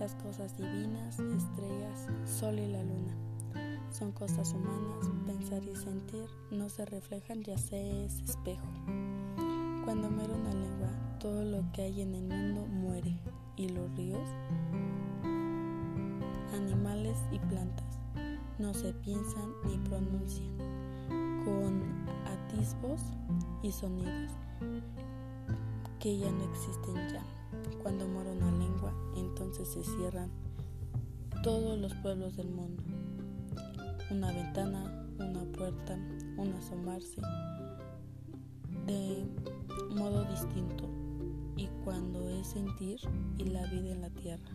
las 0.00 0.14
cosas 0.16 0.56
divinas, 0.56 1.20
estrellas, 1.20 2.08
sol 2.24 2.58
y 2.58 2.66
la 2.66 2.82
luna. 2.82 3.14
Son 3.92 4.10
cosas 4.10 4.52
humanas, 4.52 5.08
pensar 5.26 5.62
y 5.62 5.76
sentir 5.76 6.26
no 6.50 6.68
se 6.68 6.86
reflejan, 6.86 7.42
ya 7.42 7.56
se 7.56 8.04
es 8.04 8.18
espejo. 8.20 8.66
Cuando 9.84 10.10
muere 10.10 10.32
una 10.34 10.52
lengua, 10.52 10.88
todo 11.20 11.44
lo 11.44 11.70
que 11.72 11.82
hay 11.82 12.00
en 12.00 12.14
el 12.16 12.26
mundo 12.26 12.66
muere, 12.66 13.16
y 13.56 13.68
los 13.68 13.94
ríos, 13.94 14.28
animales 16.52 17.16
y 17.30 17.38
plantas 17.38 18.00
no 18.58 18.74
se 18.74 18.92
piensan 18.92 19.52
ni 19.66 19.76
pronuncian, 19.88 20.56
con 21.44 21.82
atisbos 22.26 23.02
y 23.62 23.70
sonidos 23.70 24.32
que 26.00 26.18
ya 26.18 26.30
no 26.30 26.44
existen 26.52 27.08
ya. 27.10 27.39
Cuando 27.82 28.06
muere 28.06 28.30
una 28.32 28.50
lengua, 28.52 28.92
entonces 29.16 29.68
se 29.68 29.82
cierran 29.82 30.30
todos 31.42 31.78
los 31.78 31.94
pueblos 31.94 32.36
del 32.36 32.50
mundo. 32.50 32.82
Una 34.10 34.32
ventana, 34.32 35.06
una 35.18 35.44
puerta, 35.52 35.96
un 36.36 36.52
asomarse 36.58 37.20
de 38.86 39.24
modo 39.94 40.24
distinto 40.24 40.88
y 41.56 41.68
cuando 41.84 42.28
es 42.30 42.48
sentir 42.48 42.98
y 43.38 43.44
la 43.44 43.64
vida 43.66 43.90
en 43.90 44.00
la 44.00 44.10
tierra. 44.10 44.50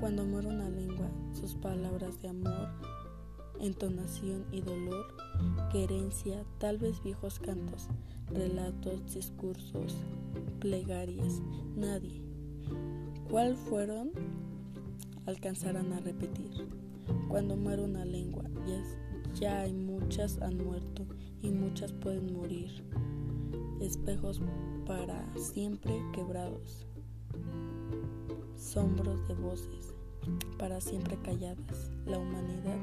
Cuando 0.00 0.24
muere 0.24 0.48
una 0.48 0.68
lengua, 0.68 1.08
sus 1.32 1.54
palabras 1.54 2.20
de 2.20 2.28
amor, 2.28 2.68
entonación 3.64 4.44
y 4.52 4.60
dolor, 4.60 5.06
querencia, 5.72 6.44
tal 6.58 6.78
vez 6.78 7.02
viejos 7.02 7.38
cantos, 7.38 7.88
relatos, 8.28 9.12
discursos, 9.12 9.96
plegarias, 10.60 11.40
nadie. 11.76 12.22
¿Cuál 13.30 13.56
fueron? 13.56 14.10
Alcanzarán 15.26 15.92
a 15.92 16.00
repetir. 16.00 16.50
Cuando 17.28 17.56
muere 17.56 17.82
una 17.82 18.04
lengua, 18.04 18.44
ya, 18.66 18.82
ya 19.40 19.60
hay 19.60 19.72
muchas 19.72 20.40
han 20.40 20.58
muerto 20.58 21.06
y 21.42 21.50
muchas 21.50 21.92
pueden 21.92 22.34
morir. 22.34 22.70
Espejos 23.80 24.40
para 24.86 25.26
siempre 25.36 25.94
quebrados. 26.12 26.86
Sombros 28.56 29.26
de 29.28 29.34
voces 29.34 29.94
para 30.58 30.80
siempre 30.80 31.16
calladas. 31.22 31.90
La 32.06 32.18
humanidad. 32.18 32.78